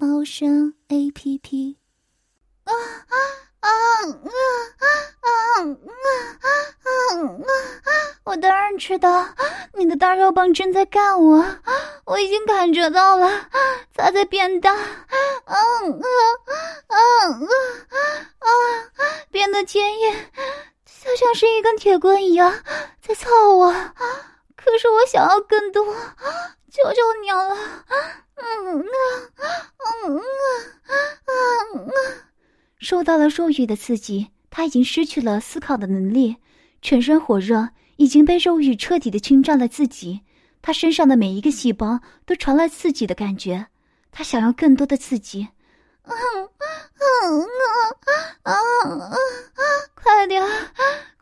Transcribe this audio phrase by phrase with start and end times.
[0.00, 1.76] 猫声 A P P。
[2.64, 3.16] 啊啊
[3.60, 4.08] 啊啊
[4.80, 4.88] 啊
[5.20, 5.28] 啊
[5.60, 7.92] 啊啊啊！
[8.24, 9.28] 我当然知道，
[9.74, 11.44] 你的大肉棒正在干我，
[12.06, 13.28] 我已经感觉到了，
[13.94, 16.00] 它在变大，嗯嗯
[16.88, 17.48] 嗯嗯
[18.38, 18.48] 啊，
[19.30, 20.14] 变得坚硬，
[21.04, 22.50] 就像是一根铁棍一样
[23.06, 23.70] 在操我。
[24.56, 25.84] 可是我想要更多，
[26.72, 27.84] 求求你了！
[28.40, 28.84] 嗯啊，
[30.06, 30.92] 嗯啊，
[31.74, 31.92] 嗯啊！
[32.78, 36.36] 受到了肉欲的刺激，他已经失去了思考的能力，
[36.82, 40.20] 全身火热，已经被肉欲彻底的侵占了自己。
[40.62, 43.68] 他身上的每一个细胞都传来刺激的感觉，
[44.10, 45.48] 他想要更多的刺激。
[46.04, 46.14] 嗯
[47.22, 47.46] 嗯啊
[48.42, 48.54] 啊啊
[49.14, 49.62] 啊！
[49.94, 50.42] 快点，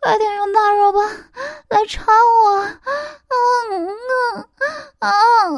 [0.00, 1.08] 快点用大肉棒
[1.68, 2.60] 来插我！
[3.30, 4.46] 嗯啊
[4.98, 5.56] 啊啊啊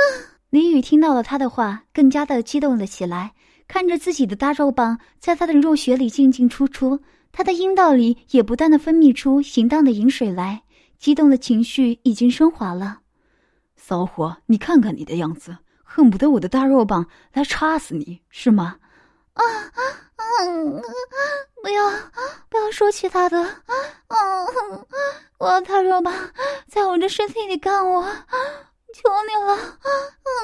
[0.50, 3.32] 李宇听到了他的话，更加的激动了起来，
[3.68, 7.00] 看着自己的大肉棒在他的肉穴里进进出出，
[7.32, 10.61] 他的阴道里也不断的分泌出淫荡的饮水来。
[11.02, 13.00] 激动的情绪已经升华了，
[13.74, 18.78] 骚货，你看看你的样子，恨不得我的大肉棒来插死你，是吗？
[19.32, 19.82] 啊啊
[20.14, 20.24] 啊，
[21.60, 21.90] 不要
[22.48, 24.16] 不要说其他的，啊，
[25.38, 26.14] 我要大肉棒
[26.68, 28.04] 在我的身体里干我，
[28.94, 30.38] 求你了，嗯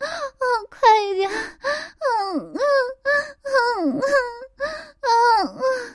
[0.00, 2.62] 嗯，快一点，嗯嗯
[3.44, 4.00] 嗯嗯
[5.02, 5.94] 嗯嗯，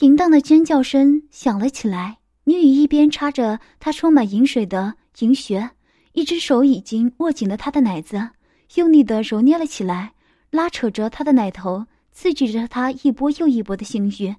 [0.00, 2.18] 淫荡的尖叫声响了起来。
[2.48, 5.72] 女雨一边插着她充满饮水的银穴，
[6.14, 8.30] 一只手已经握紧了他的奶子，
[8.76, 10.14] 用力的揉捏了起来，
[10.50, 14.34] 拉扯着他的奶头，刺激着他一波又一波的性欲。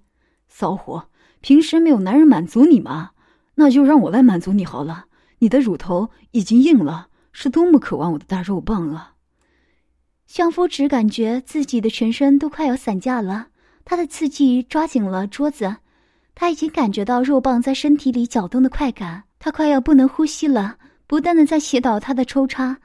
[0.47, 1.09] 骚货，
[1.39, 3.11] 平时没有男人满足你吗？
[3.53, 5.05] 那就让我来满足你好了。
[5.37, 9.13] 你的乳头已经硬了，是多么渴望我的大肉棒啊！
[10.25, 13.49] 相夫只感觉自己的全身都快要散架了，
[13.85, 15.75] 他的刺激抓紧了桌子。
[16.39, 22.77] 他已经感觉到肉棒在身体里搅动的快感，他快要不能呼吸了，不断的在祈祷他的抽插。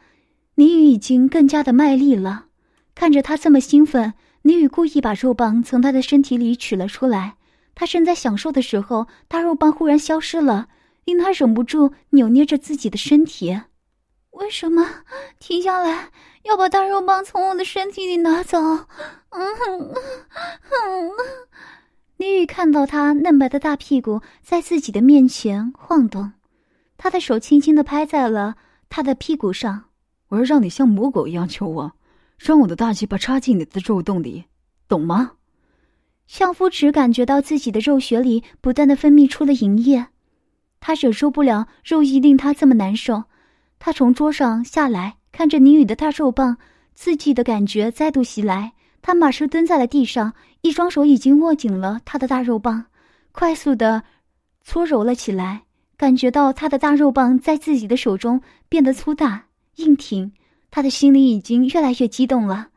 [0.57, 2.47] 倪宇已经更加的卖力了，
[2.97, 7.37] 看着他这么兴奋，倪宇故意把肉棒从他的身体里取了出来。
[7.77, 10.67] 他正在享受的时候，大肉棒忽然消失了，
[11.05, 13.61] 令他忍不住扭捏着自己的身体。
[14.31, 14.85] 为什么
[15.39, 16.11] 停下来
[16.43, 18.59] 要把大肉棒从我的身体里拿走？
[18.59, 18.87] 嗯
[19.31, 19.95] 哼，
[20.73, 21.11] 嗯。
[22.17, 26.33] 李宇看到他嫩白的大屁股在自己的面前晃动，
[26.97, 28.57] 他的手轻轻的拍在了
[28.89, 29.87] 他的屁股上。
[30.29, 31.93] 我要让你像母狗一样求我，
[32.39, 34.45] 让我的大鸡巴插进你的肉洞里，
[34.89, 35.33] 懂吗？
[36.27, 40.07] 相夫只感觉到自己的肉穴里不断的分泌出了淫液，
[40.81, 43.25] 他忍受不了肉意令他这么难受。
[43.79, 46.57] 他从桌上下来，看着宁宇的大肉棒，
[46.95, 48.73] 刺激的感觉再度袭来。
[49.07, 50.33] 他马上蹲在了地上，
[50.63, 52.87] 一双手已经握紧了他的大肉棒，
[53.33, 54.03] 快速的
[54.63, 55.65] 搓揉了起来。
[55.99, 59.45] 感觉到他的大肉棒在自己的手中变得粗大
[59.77, 60.33] 硬挺，
[60.71, 62.69] 他的心里已经越来越激动了。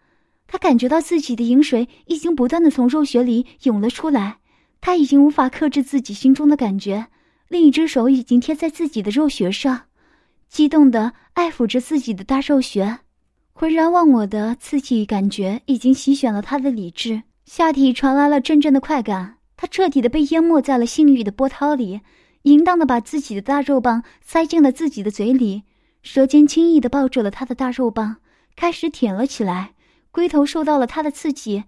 [0.48, 4.40] 他感觉到自己的饮水已经不断的从肉穴里涌了出来，
[4.82, 7.08] 他已经无法克制自己心中的感觉，
[7.48, 9.84] 另一只手已经贴在自己的肉穴上，
[10.50, 13.00] 激动的爱抚着自己的大肉穴。
[13.60, 22.02] 浑然忘我的刺激感觉已经席卷了他的理智，下体传来了阵阵的快感，他彻底的被淹没在了性欲的波涛里，
[22.44, 25.64] 淫荡的把自己的大肉棒塞进了自己的嘴里，
[26.04, 28.18] 舌尖轻易的抱住了他的大肉棒，
[28.56, 29.74] 开始舔了起来。
[30.12, 31.64] 龟头受到了他的刺激，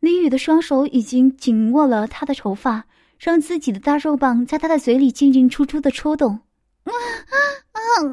[0.00, 2.86] 李宇的双手已经紧握了他的头发，
[3.18, 6.40] 让自己的大肉棒在他的嘴里进进出出的抽动。
[6.84, 7.36] 啊啊
[7.72, 8.08] 啊啊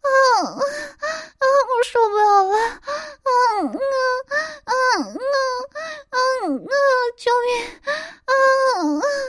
[0.01, 0.09] 啊
[0.43, 2.91] 啊啊我受不了了啊
[3.23, 3.31] 啊
[3.63, 3.95] 啊
[4.65, 4.73] 啊
[6.09, 6.75] 啊啊
[7.17, 7.49] 救命
[7.83, 7.91] 啊
[8.25, 8.35] 啊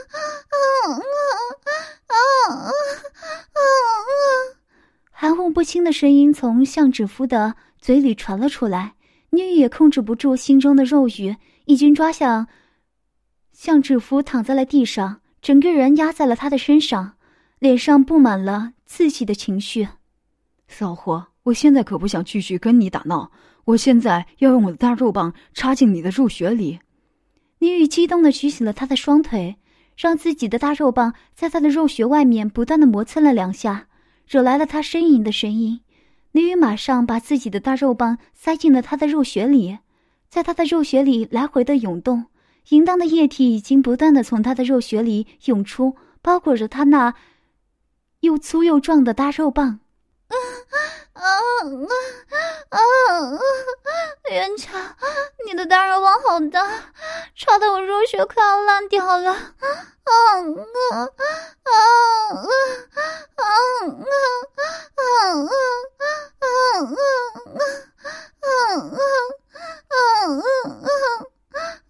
[0.09, 0.19] 啊
[0.49, 0.97] 啊
[2.07, 2.75] 啊啊啊啊
[5.11, 8.95] 含糊不清的声音从向志夫的嘴里传了出来
[9.31, 12.47] 女友也控制不住心中的肉欲一经抓向
[13.51, 17.14] 向志夫躺在了地上整个人压在了他的身上
[17.59, 19.87] 脸上布满了自己的情绪。
[20.67, 23.31] 骚货，我现在可不想继续跟你打闹，
[23.65, 26.79] 我现在要用我的大肉棒插进你的肉穴里。
[27.59, 29.55] 倪宇激动的举起了他的双腿，
[29.95, 33.87] 让自己的大肉棒在他的肉穴外面不断的磨蹭了两下，
[34.27, 35.79] 惹来了他呻吟的声音。
[36.33, 39.77] 倪宇马上把自己的大肉棒塞进了他的肉穴里，
[40.27, 42.25] 在他的肉穴里来回的涌动，
[42.69, 47.13] 淫荡的液体已经不断的从他的肉穴里涌出，包裹着他那
[48.25, 49.79] 又粗又壮的大肉棒。
[50.27, 50.35] 啊
[51.13, 51.23] 啊
[52.69, 52.79] 啊啊！
[54.29, 54.73] 元强，
[55.45, 56.67] 你的大肉棒好大，
[57.35, 59.31] 插的我肉血快要烂掉了。
[59.31, 59.45] 啊
[60.03, 60.11] 啊
[60.91, 61.07] 啊
[61.63, 61.77] 啊
[63.33, 63.43] 啊啊
[64.15, 65.31] 啊啊
[69.89, 70.33] 啊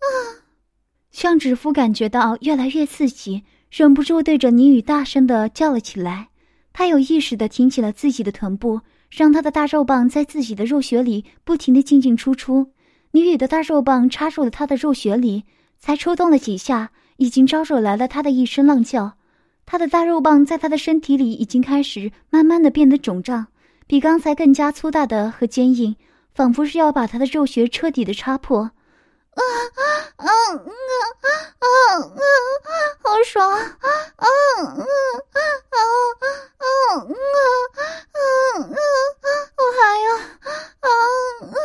[0.02, 0.16] 啊！
[1.10, 3.44] 向指夫感觉到越来越刺激，
[3.78, 6.30] 忍不住对着倪宇大声的叫了起来。
[6.72, 8.80] 他有意识的挺起了自己的臀部，
[9.12, 12.72] 让他的大肉棒在自己的肉穴里不停的进进出出。
[13.12, 15.44] 女宇的大肉棒插入了他的肉穴里，
[15.78, 19.18] 才抽动了几下，已经招惹来了他的一声浪叫。
[19.66, 23.48] 他的大肉棒在他的身体里已经开始慢慢的变得肿胀，
[23.88, 25.98] 比刚才更加粗大的和坚硬，
[26.34, 28.60] 仿佛是要把他的肉穴彻底的插破。
[28.62, 28.72] 啊
[29.36, 29.84] 啊
[30.16, 30.28] 啊
[31.60, 31.68] 啊！
[33.04, 33.52] 好爽！
[33.52, 34.32] 啊啊啊
[34.64, 35.76] 啊啊
[36.56, 37.04] 啊啊
[38.14, 38.24] 啊！
[39.58, 40.48] 我还要啊
[40.80, 40.88] 啊
[41.44, 41.60] 啊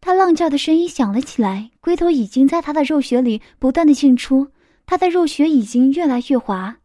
[0.00, 4.46] 他浪叫的声音响了起来，龟头已经在他的肉穴里不断的进出，
[4.86, 6.76] 他的肉穴已经越来越滑，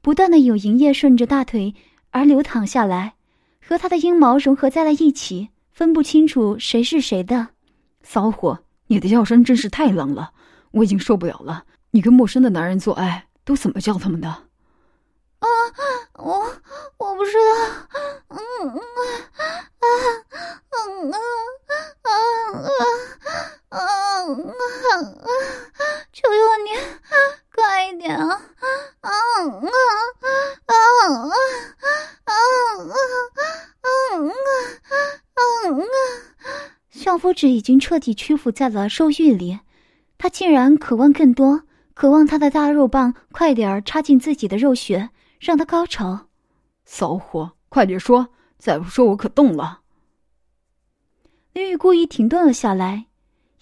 [0.00, 1.74] 不断的有银液顺着大腿。
[2.12, 3.12] 而流淌下来，
[3.62, 5.50] 和他的阴毛融合在了一起，
[5.80, 7.48] 分不清楚谁是谁的。
[8.02, 10.32] 骚货，你的叫声真是太冷了，
[10.72, 11.64] 我已经受不了了。
[11.92, 14.28] 你跟陌生的男人做爱都怎么叫他们的？
[14.28, 15.48] 啊，
[16.16, 16.52] 我
[16.98, 17.40] 我不知道。
[18.28, 18.76] 嗯嗯
[19.80, 19.88] 啊啊
[20.68, 20.76] 啊
[22.02, 22.12] 啊
[23.70, 23.80] 啊啊
[24.20, 24.92] 啊！
[26.12, 26.76] 求求你，
[27.54, 28.38] 快一点啊！
[29.00, 29.14] 啊啊
[30.66, 30.74] 啊
[32.26, 32.32] 啊！
[37.10, 39.58] 相夫指已经彻底屈服在了兽欲里，
[40.16, 45.10] 他竟然渴望更多，渴望他的大肉棒快点儿插进自己的肉穴，
[45.40, 46.28] 让他高潮。
[46.84, 48.28] 骚货，快点说，
[48.58, 49.80] 再不说我可动了。
[51.52, 53.06] 林雨故意停顿了下来，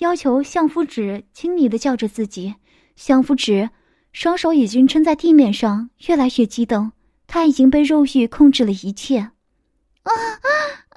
[0.00, 2.56] 要求相夫指亲昵的叫着自己。
[2.96, 3.70] 相夫指
[4.12, 6.92] 双手已经撑在地面上，越来越激动，
[7.26, 9.20] 他已经被肉欲控制了一切。
[9.20, 10.50] 啊啊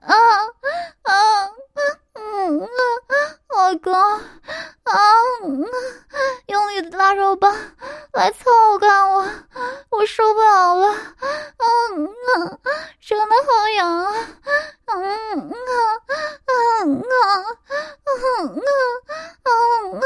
[0.03, 0.11] 啊！
[2.13, 4.93] 嗯啊，哥，啊，
[6.47, 7.53] 用你的大肉棒
[8.13, 8.45] 来操
[8.79, 9.27] 干我，
[9.89, 10.87] 我受不了了，
[11.57, 12.59] 嗯啊，
[13.01, 14.13] 真的好痒啊，
[14.87, 15.53] 嗯啊，
[16.85, 17.03] 嗯啊，
[18.05, 18.61] 嗯啊，
[19.43, 20.01] 嗯啊，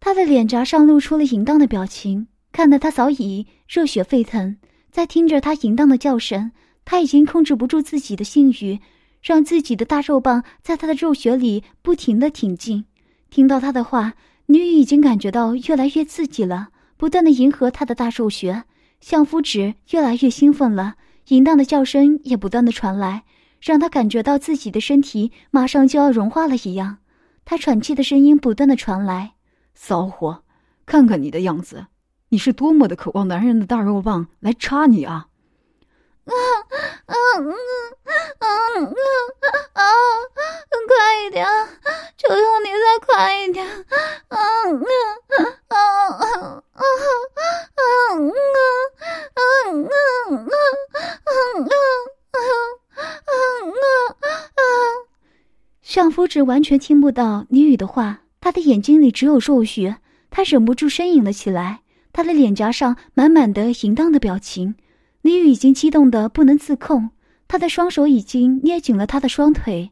[0.00, 4.56] 他的脸颊上露出了淫荡的表情，看得他早已热血沸腾，
[4.90, 6.52] 在听着他淫荡的叫声，
[6.84, 8.80] 他已经控制不住自己的性欲。
[9.22, 12.86] 让自己的大肉棒在他的肉穴里不停的挺进，
[13.28, 14.14] 听到他的话，
[14.46, 18.64] 女宇已经感觉到越来越刺激了，不断的迎合他的大肉穴，
[19.00, 20.96] 相夫指越来越兴奋了，
[21.28, 23.24] 淫荡的叫声也不断的传来，
[23.60, 26.98] 让他感觉到自己的身体马上就要融化了一样，
[27.44, 29.34] 他喘气的声音不断的传来，
[29.74, 30.42] 骚货，
[30.86, 31.86] 看看你的样子，
[32.30, 35.28] 你是多么的渴望男人的大肉棒来插你啊！
[36.24, 36.32] 啊
[37.06, 37.09] 啊
[56.30, 59.96] 上夫子完全听不到你语的话，他的眼睛里只有肉血，
[60.30, 61.80] 他忍不住呻吟了起来，
[62.12, 64.76] 他的脸颊上满满的淫荡的表情。
[65.22, 67.10] 李宇已经激动的不能自控，
[67.48, 69.90] 他的双手已经捏紧了他的双腿，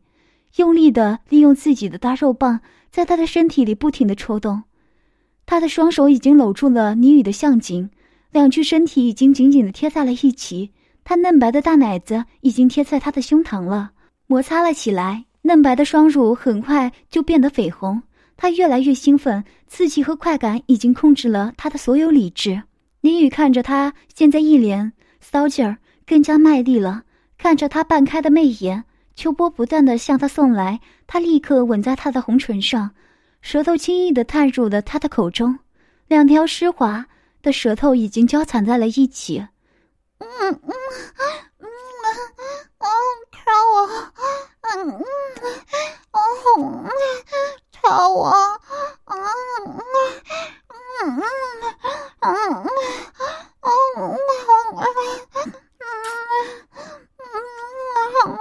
[0.59, 2.61] 用力的利用自己的大肉棒
[2.93, 4.63] 在他的身体里不停的抽动。
[5.45, 7.91] 他的双手已经搂住了李宇的项颈，
[8.31, 10.71] 两具身体已经紧紧的贴在了一起。
[11.03, 13.91] 他嫩白的大奶子已经贴在他的胸膛了，
[14.29, 15.25] 摩擦了起来。
[15.43, 18.03] 嫩白的双乳很快就变得绯红。
[18.37, 22.63] 他越来越兴奋，刺激和快感已经控制了他的所有理智。
[23.01, 24.93] 林雨看着他现在一脸。
[25.21, 25.77] 骚劲儿
[26.07, 27.03] 更加卖力了，
[27.37, 28.85] 看着他半开的媚眼，
[29.17, 32.93] 秋波不断的向他送来，他立刻吻在他的红唇上，
[33.43, 35.59] 舌头轻易的探入了他的口中，
[36.07, 37.05] 两条湿滑
[37.43, 39.39] 的舌头已经交缠在了一起。
[40.19, 40.71] 嗯嗯嗯
[41.59, 41.69] 嗯，
[43.33, 43.89] 挑我，
[44.77, 45.03] 嗯嗯，
[46.13, 46.19] 哦，
[47.73, 48.31] 挑我，
[49.07, 49.77] 嗯嗯
[51.01, 51.23] 嗯
[52.21, 52.65] 嗯
[53.63, 54.17] 嗯
[58.25, 58.39] 嗯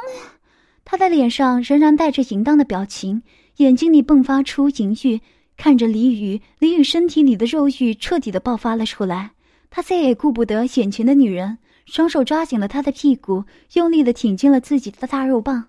[0.83, 3.21] 他的脸上仍然带着淫荡的表情，
[3.57, 5.21] 眼睛里迸发出淫欲，
[5.55, 9.31] 看着李宇，李宇身体里的肉欲彻底的爆发了出来。
[9.69, 13.43] 他再也顾不得眼前的女人，双手抓紧了她的屁股，
[13.73, 15.67] 用力的挺进了自己的大肉棒，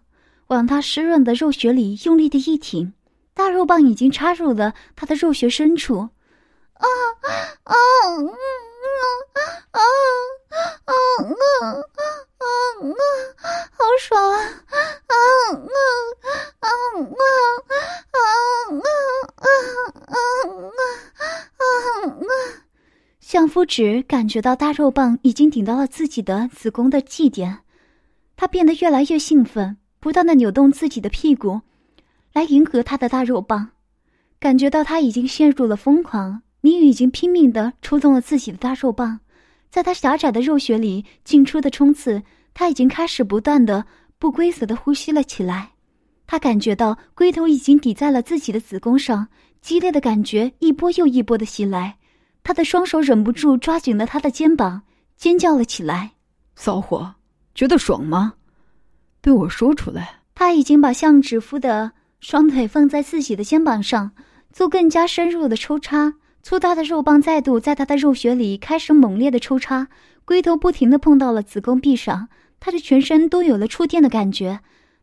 [0.48, 2.92] 往她湿润的肉穴里用力的一挺，
[3.32, 6.08] 大肉棒已经插入了她的肉穴深处。
[6.74, 6.86] 啊
[7.22, 7.32] 啊
[7.64, 7.76] 啊啊
[9.72, 9.80] 啊啊
[10.84, 10.92] 啊
[12.38, 12.44] 啊！
[13.72, 14.36] 好爽啊！
[14.38, 15.14] 啊
[15.52, 15.56] 啊
[16.60, 16.68] 啊啊
[18.12, 19.46] 啊啊
[20.06, 20.14] 啊啊
[21.58, 22.32] 啊！
[23.20, 27.58] 相夫只感觉到大肉棒已经顶到了自己的子宫的祭点，
[28.36, 31.60] 他变得越来越兴奋，不断的扭动自己的屁股，
[32.32, 33.70] 来迎合他的大肉棒。
[34.38, 39.18] 感觉到他已经陷入了疯狂，倪宇已经拼命的抽动了自己的大肉棒，
[39.70, 42.22] 在他狭窄的肉穴里进出的冲刺，
[42.54, 43.84] 他已经开始不断的
[44.18, 45.70] 不规则的呼吸了起来。
[46.26, 49.26] 他感觉到龟头已经抵在了自己的子宫上，
[49.60, 51.96] 激烈的感觉一波又一波的袭来。
[52.44, 54.82] 他的双手忍不住抓紧了他的肩膀，
[55.16, 56.12] 尖叫了起来
[56.54, 57.14] ：“骚货，
[57.54, 58.34] 觉得爽吗？
[59.28, 64.12] 对我说出来！”他已经把向指夫的双腿放在自己的肩膀上，
[64.54, 66.14] 做更加深入的抽插。
[66.42, 69.88] 粗大的肉棒再度在他的肉穴里开始猛烈的抽插，
[70.24, 74.60] 龟头不停的碰到了子宫壁上，他的全身都有了触电的感觉。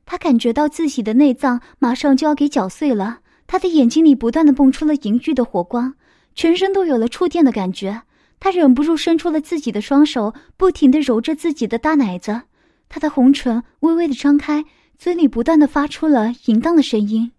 [0.07, 5.93] 他感觉到自己的内脏马上就要给搅碎了，他的眼睛里不断的蹦出了淫欲的火光。
[6.33, 8.01] 全身都有了触电的感觉，
[8.39, 12.41] 他忍不住伸出了自己的双手，不停的揉着自己的大奶子，
[12.89, 14.65] 他的红唇微微的张开，
[14.97, 17.31] 嘴里不断的发出了淫荡的声音，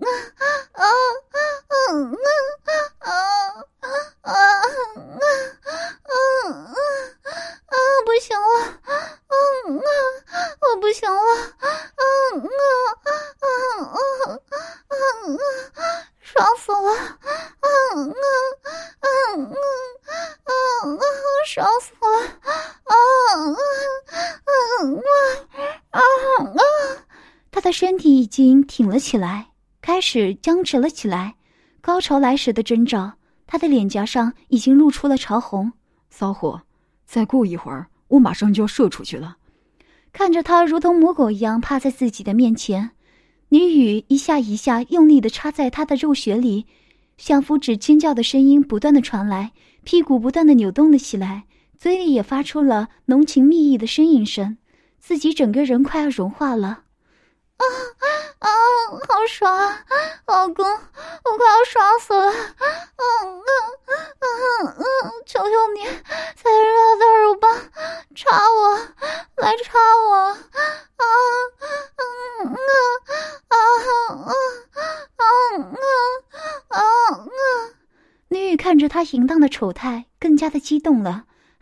[0.00, 0.06] 啊
[0.72, 0.84] 啊啊
[1.68, 2.12] 啊啊
[2.60, 3.12] 啊啊
[3.80, 3.92] 啊
[4.22, 4.32] 啊啊
[5.12, 6.14] 啊
[6.48, 6.72] 啊
[7.66, 7.76] 啊！
[8.04, 8.44] 不行了，
[9.28, 9.82] 嗯啊，
[10.60, 11.20] 我不行了，
[11.96, 12.50] 嗯啊
[13.04, 13.46] 啊啊
[14.88, 14.94] 啊
[15.76, 15.84] 啊！
[16.20, 17.18] 爽死了，
[17.60, 17.68] 嗯
[18.08, 18.14] 嗯
[19.00, 19.06] 嗯
[19.40, 19.54] 嗯
[20.44, 21.00] 嗯嗯，
[21.46, 22.06] 爽死了，
[22.84, 23.56] 嗯嗯
[24.46, 25.02] 嗯
[25.90, 26.00] 嗯
[26.54, 26.58] 嗯，
[27.50, 27.72] 他的
[28.38, 29.48] 身体已经挺了起来，
[29.80, 31.34] 开始僵直了起来，
[31.80, 33.14] 高潮来时的征兆。
[33.48, 35.72] 他的脸颊上已经露出了潮红。
[36.08, 36.62] 骚货，
[37.04, 39.38] 再过一会儿，我马上就要射出去了。
[40.12, 42.92] 看着他如同母狗一样趴在自己的面前。
[43.48, 46.64] 女雨一下一下用力的插在他的肉穴里，
[47.16, 49.50] 相夫指尖叫的声音不断的传来，
[49.82, 54.58] 屁股不断的扭动了起来，嘴里也发出了浓情蜜意的呻吟声，
[55.00, 56.84] 自己整个人快要融化了。
[57.58, 57.64] 啊
[58.38, 58.48] 啊，
[59.08, 59.84] 好爽啊，
[60.26, 62.30] 老公，我快要爽死了！
[62.30, 63.44] 嗯嗯
[64.20, 64.84] 嗯嗯，
[65.26, 67.52] 求求你，再热的肉棒
[68.14, 68.78] 插我，
[69.36, 70.14] 来插我！
[70.16, 70.36] 啊
[71.96, 72.04] 嗯
[72.38, 72.54] 嗯啊
[73.48, 73.56] 啊
[74.24, 74.32] 啊
[75.16, 75.24] 啊
[76.68, 76.80] 啊啊！
[78.28, 81.24] 女雨看着他淫荡的丑态，更加的激动了，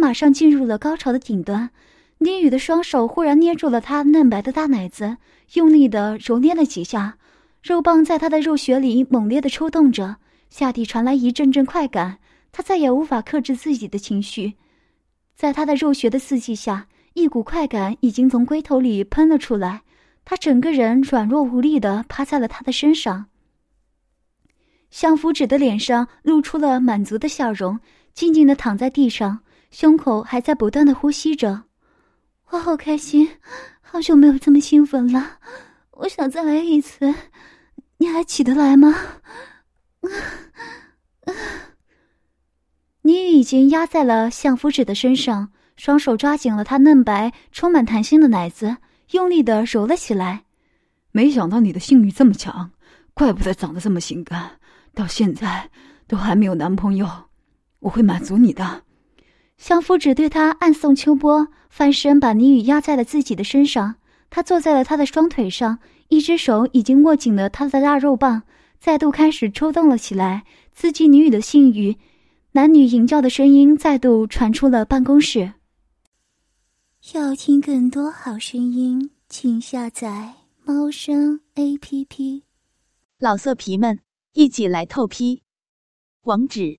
[0.00, 1.70] 马上进入了高潮的顶端。
[2.18, 5.16] 倪宇的双手忽然捏住了他嫩白的大奶子，
[5.54, 7.16] 用力的揉捏了几下，
[7.62, 10.16] 肉棒在他的肉穴里猛烈的抽动着，
[10.50, 12.18] 下体传来一阵阵快感，
[12.52, 14.54] 他再也无法克制自己的情绪，
[15.34, 19.82] 在他的肉穴的刺激下，一股快感已经从龟头里喷了出来，
[20.24, 23.26] 他整个人软弱无力的趴在了他的身上。
[24.90, 27.80] 相夫指的脸上露出了满足的笑容，
[28.12, 29.38] 静静的躺在地上，
[29.70, 31.64] 胸口还在不断的呼吸着。
[32.50, 33.28] 我好开心，
[33.80, 35.38] 好久没有这么兴奋了，
[35.92, 37.14] 我想再来一次，
[37.98, 38.94] 你还起得来吗？
[43.02, 48.76] 你已经压在了相夫指的身上，双手抓紧了他嫩白、充满弹性的奶子，
[49.12, 50.44] 用力的揉了起来。
[51.12, 52.72] 没想到你的性欲这么强，
[53.14, 54.58] 怪不得长得这么性感，
[54.94, 55.70] 到现在
[56.06, 57.08] 都还没有男朋友。
[57.78, 58.82] 我会满足你的。
[59.60, 63.96] 相夫只对他暗送秋波，翻身把倪宇压在了自己的身上。
[64.30, 68.44] 他坐在了他的双腿上，一只手已经握紧了他的大肉棒，
[68.78, 71.98] 再度开始抽动了起来，刺激倪宇的性欲。
[72.52, 75.52] 男女淫叫的声音再度传出了办公室。
[77.12, 82.44] 要听更多好声音，请下载猫声 A P P。
[83.18, 83.98] 老色皮们，
[84.32, 85.42] 一起来透批！
[86.22, 86.78] 网址